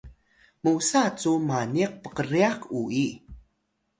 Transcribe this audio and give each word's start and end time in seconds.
musa 0.63 1.03
cu 1.19 1.31
maniq 1.47 1.91
pkryax 2.03 2.59
uyi 2.79 3.07